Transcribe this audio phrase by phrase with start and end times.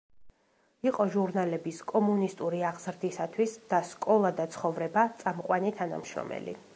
[0.91, 6.61] იყო ჟურნალების —„კომუნისტური აღზრდისათვის“ და „სკოლა და ცხოვრება“ წამყვანი თანამშრომელი.